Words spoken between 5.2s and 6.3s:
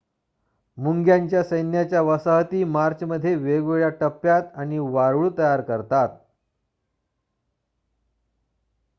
तयार करतात